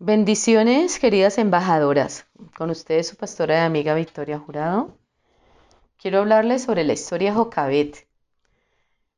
[0.00, 2.24] Bendiciones, queridas embajadoras.
[2.56, 4.96] Con ustedes su pastora y amiga Victoria Jurado.
[5.96, 8.06] Quiero hablarles sobre la historia de Jocabet,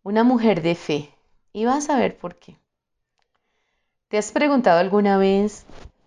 [0.03, 1.15] una mujer de fe.
[1.53, 2.57] Y vas a ver por qué.
[4.09, 5.67] ¿Te has preguntado alguna vez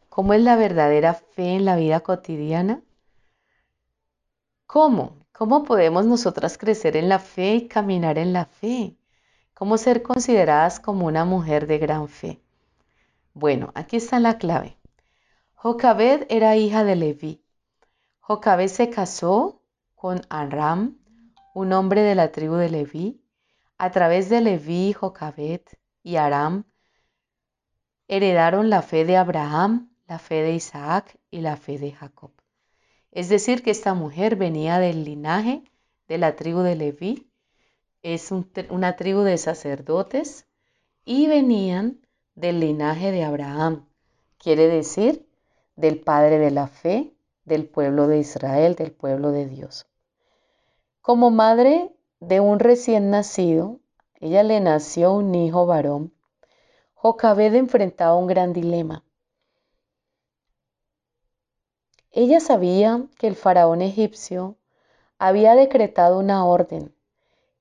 [0.09, 2.81] cómo es la verdadera fe en la vida cotidiana?
[4.65, 5.17] ¿Cómo?
[5.33, 8.97] ¿Cómo podemos nosotras crecer en la fe y caminar en la fe?
[9.53, 12.42] ¿Cómo ser consideradas como una mujer de gran fe?
[13.33, 14.77] Bueno, aquí está la clave.
[15.55, 17.43] Jocabed era hija de Leví.
[18.19, 19.63] Jocabed se casó
[19.95, 20.99] con Aram,
[21.55, 23.23] un hombre de la tribu de Leví.
[23.77, 25.61] A través de Leví, Jocabed
[26.03, 26.65] y Aram
[28.07, 32.31] heredaron la fe de Abraham, la fe de Isaac y la fe de Jacob.
[33.11, 35.63] Es decir, que esta mujer venía del linaje
[36.07, 37.31] de la tribu de Leví,
[38.03, 38.31] es
[38.69, 40.45] una tribu de sacerdotes
[41.05, 42.02] y venían
[42.35, 43.87] del linaje de Abraham,
[44.37, 45.27] quiere decir
[45.75, 47.13] del padre de la fe,
[47.45, 49.85] del pueblo de Israel, del pueblo de Dios.
[51.01, 53.79] Como madre de un recién nacido,
[54.19, 56.13] ella le nació un hijo varón.
[56.93, 59.03] Jocabed enfrentaba un gran dilema.
[62.11, 64.55] Ella sabía que el faraón egipcio
[65.17, 66.93] había decretado una orden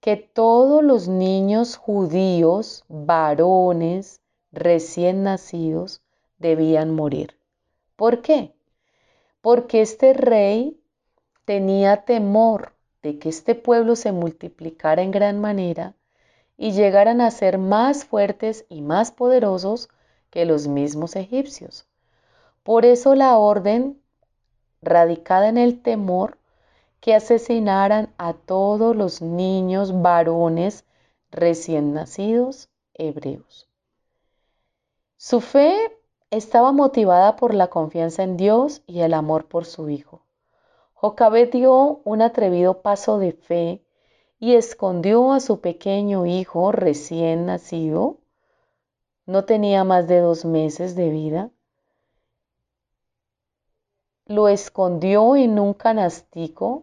[0.01, 4.22] que todos los niños judíos, varones,
[4.53, 6.03] recién nacidos
[6.39, 7.37] debían morir.
[7.97, 8.55] ¿Por qué?
[9.41, 10.79] Porque este rey
[11.45, 15.95] tenía temor de que este pueblo se multiplicara en gran manera
[16.57, 19.89] y llegaran a ser más fuertes y más poderosos
[20.31, 21.87] que los mismos egipcios.
[22.63, 24.01] Por eso la orden,
[24.81, 26.39] radicada en el temor,
[27.01, 30.85] que asesinaran a todos los niños varones
[31.33, 33.72] recién nacidos hebreos.
[35.25, 35.79] Su fe
[36.33, 40.27] estaba motivada por la confianza en Dios y el amor por su hijo.
[40.95, 43.85] Jocabet dio un atrevido paso de fe
[44.41, 48.19] y escondió a su pequeño hijo recién nacido.
[49.25, 51.51] No tenía más de dos meses de vida.
[54.27, 56.83] Lo escondió en un canastico,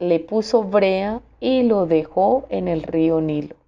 [0.00, 3.61] le puso brea y lo dejó en el río Nilo.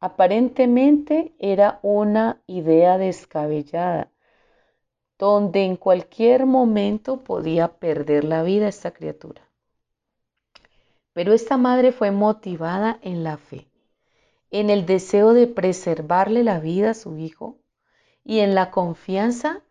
[0.00, 4.10] Aparentemente era una idea descabellada,
[5.18, 9.42] donde en cualquier momento podía perder la vida esta criatura.
[11.12, 13.68] Pero esta madre fue motivada en la fe,
[14.50, 17.58] en el deseo de preservarle la vida a su hijo
[18.24, 19.62] y en la confianza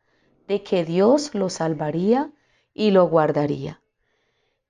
[0.48, 2.32] de que Dios lo salvaría
[2.76, 3.82] y lo guardaría.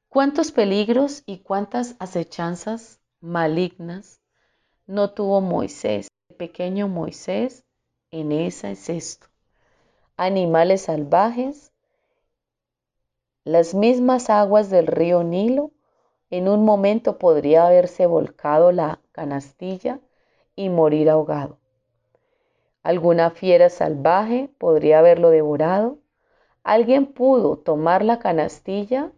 [0.07, 4.21] ¿Cuántos peligros y cuántas acechanzas malignas
[4.89, 7.63] no tuvo Moisés, el pequeño Moisés,
[8.09, 9.27] en ese cesto.
[10.17, 11.71] Animales salvajes,
[13.43, 15.69] las mismas aguas del río Nilo,
[16.31, 19.99] en un momento podría haberse volcado la canastilla
[20.55, 21.59] y morir ahogado.
[22.81, 25.99] Alguna fiera salvaje podría haberlo devorado.
[26.63, 29.11] Alguien pudo tomar la canastilla,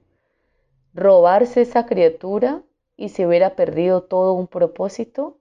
[0.93, 2.61] robarse esa criatura
[2.97, 5.37] y se hubiera perdido todo un propósito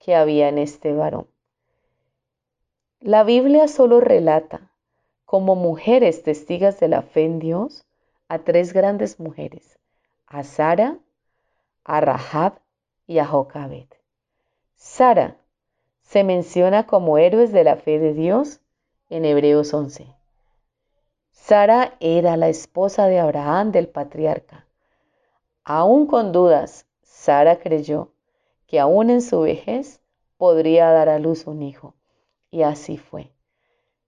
[0.00, 1.28] que había en este varón.
[2.98, 4.72] La Biblia solo relata
[5.24, 7.86] como mujeres testigas de la fe en Dios
[8.28, 9.78] a tres grandes mujeres,
[10.26, 10.98] a Sara,
[11.84, 12.60] a Rahab
[13.06, 13.86] y a Jocabed.
[14.74, 15.36] Sara
[16.02, 18.60] se menciona como héroes de la fe de Dios
[19.10, 20.06] en Hebreos 11.
[21.30, 24.66] Sara era la esposa de Abraham del patriarca.
[25.64, 28.10] Aún con dudas, Sara creyó
[28.70, 30.00] que aún en su vejez
[30.36, 31.96] podría dar a luz un hijo.
[32.52, 33.32] Y así fue,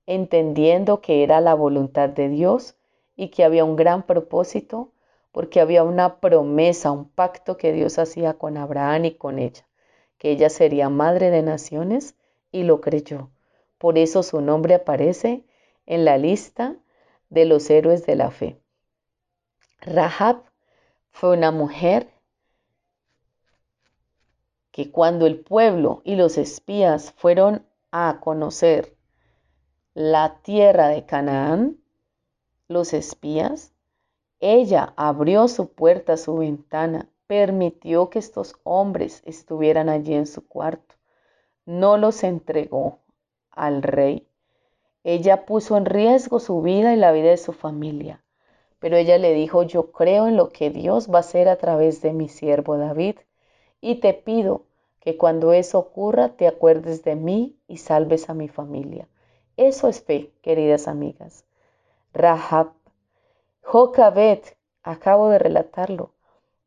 [0.06, 2.76] entendiendo que era la voluntad de Dios
[3.16, 4.92] y que había un gran propósito,
[5.32, 9.66] porque había una promesa, un pacto que Dios hacía con Abraham y con ella,
[10.16, 12.14] que ella sería madre de naciones
[12.52, 13.30] y lo creyó.
[13.78, 15.44] Por eso su nombre aparece
[15.86, 16.76] en la lista
[17.30, 18.60] de los héroes de la fe.
[19.80, 20.44] Rahab
[21.10, 22.11] fue una mujer
[24.72, 28.96] que cuando el pueblo y los espías fueron a conocer
[29.92, 31.76] la tierra de Canaán,
[32.68, 33.74] los espías,
[34.40, 40.96] Ella abrió su puerta, su ventana, permitió que estos hombres estuvieran allí en su cuarto.
[41.66, 42.98] No los entregó
[43.50, 44.26] al rey.
[45.04, 48.24] Ella puso en riesgo su vida y la vida de su familia.
[48.78, 52.00] Pero ella le dijo, yo creo en lo que Dios va a hacer a través
[52.00, 53.16] de mi siervo David
[53.82, 54.64] y te pido
[55.00, 59.08] que cuando eso ocurra te acuerdes de mí y salves a mi familia.
[59.56, 61.44] Eso es fe, queridas amigas.
[62.14, 62.72] Rahab,
[63.60, 66.14] Jocabet, acabo de relatarlo,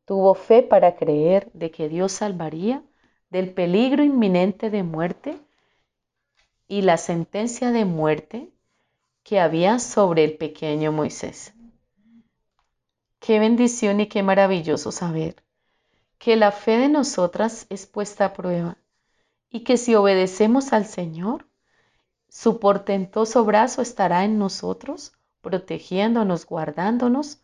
[0.03, 2.83] tuvo fe para creer de que Dios salvaría
[3.29, 5.37] del peligro inminente de muerte
[6.67, 8.49] y la sentencia de muerte
[9.23, 11.53] que había sobre el pequeño Moisés.
[13.19, 15.44] Qué bendición y qué maravilloso saber
[16.17, 18.77] que la fe de nosotras es puesta a prueba
[19.49, 21.47] y que si obedecemos al Señor,
[22.29, 27.39] su portentoso brazo estará en nosotros, protegiéndonos, guardándonos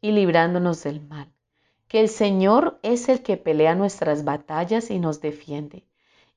[0.00, 1.32] y librándonos del mal.
[1.88, 5.84] Que el Señor es el que pelea nuestras batallas y nos defiende.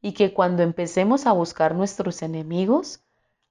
[0.01, 3.01] Y que cuando empecemos a buscar nuestros enemigos,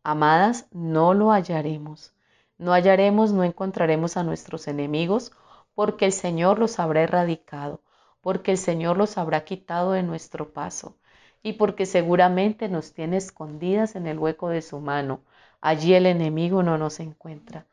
[0.02, 2.14] amadas, no lo hallaremos
[2.58, 5.32] no hallaremos, no encontraremos a nuestros enemigos,
[5.74, 7.80] porque el Señor los habrá erradicado,
[8.24, 10.96] porque el Señor los habrá quitado de nuestro paso,
[11.44, 15.20] y porque seguramente nos tiene escondidas en el hueco de su mano.
[15.60, 17.66] Allí el enemigo no nos encuentra.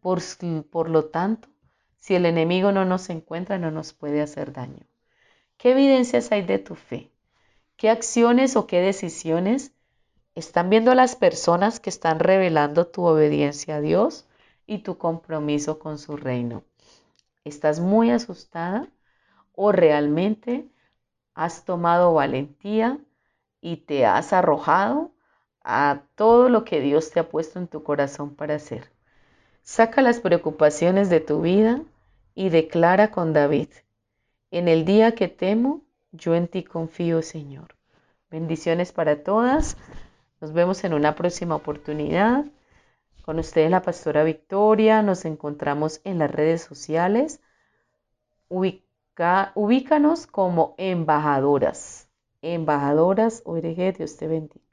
[0.00, 0.20] Por,
[0.70, 1.48] por lo tanto,
[2.00, 4.84] si el enemigo no nos encuentra, no nos puede hacer daño.
[5.58, 7.12] ¿Qué evidencias hay de tu fe?
[7.76, 9.72] ¿Qué acciones o qué decisiones
[10.34, 14.24] están viendo las personas que están revelando tu obediencia a Dios?
[14.68, 16.62] y tu compromiso con su reino.
[17.42, 18.86] ¿Estás muy asustada
[19.60, 20.68] o realmente
[21.34, 22.96] has tomado valentía
[23.60, 25.10] y te has arrojado
[25.64, 28.92] a todo lo que Dios te ha puesto en tu corazón para hacer?
[29.62, 31.82] Saca las preocupaciones de tu vida
[32.36, 33.68] y declara con David,
[34.52, 35.82] en el día que temo,
[36.12, 37.74] yo en ti confío, Señor.
[38.30, 39.76] Bendiciones para todas.
[40.40, 42.44] Nos vemos en una próxima oportunidad.
[43.22, 47.40] Con ustedes la pastora Victoria, nos encontramos en las redes sociales.
[49.56, 52.08] Ubícanos como embajadoras.
[52.40, 54.67] Embajadoras ORG, Dios te bendiga.